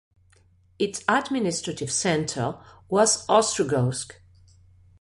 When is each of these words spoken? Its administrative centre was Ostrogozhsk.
Its 0.79 1.03
administrative 1.07 1.91
centre 1.91 2.57
was 2.89 3.23
Ostrogozhsk. 3.27 4.13